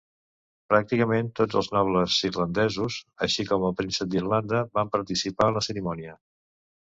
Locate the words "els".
1.59-1.67